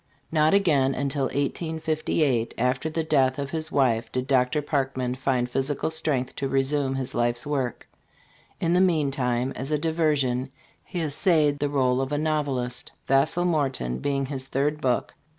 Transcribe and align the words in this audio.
Not 0.31 0.55
again 0.55 0.95
until 0.95 1.25
1858, 1.25 2.55
after 2.57 2.89
the 2.89 3.03
death 3.03 3.37
of 3.37 3.51
his 3.51 3.71
wife, 3.71 4.11
did 4.11 4.25
Dr. 4.25 4.59
Parkman 4.63 5.13
find 5.13 5.47
physical 5.47 5.91
strength 5.91 6.35
to 6.37 6.47
resume 6.47 6.95
his 6.95 7.13
life's 7.13 7.45
work. 7.45 7.87
In 8.59 8.73
the 8.73 8.81
meantime, 8.81 9.53
as 9.55 9.69
a 9.69 9.77
diversion, 9.77 10.49
he 10.83 11.01
essayed 11.01 11.59
the 11.59 11.69
role 11.69 12.01
of 12.01 12.11
a 12.11 12.17
novelist, 12.17 12.91
''Vassall 13.07 13.45
Morton" 13.45 13.99
being 13.99 14.25
his 14.25 14.47
third 14.47 14.81
book. 14.81 15.13